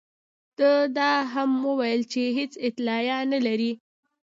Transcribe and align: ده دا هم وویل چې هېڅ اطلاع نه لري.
ده 0.57 0.71
دا 0.97 1.11
هم 1.33 1.51
وویل 1.69 2.01
چې 2.11 2.21
هېڅ 2.37 2.53
اطلاع 2.67 3.19
نه 3.31 3.39
لري. 3.45 3.71